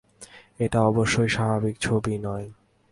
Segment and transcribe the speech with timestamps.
[0.59, 2.47] এটা অবশ্যই স্বাভাবিক ছবি নয়।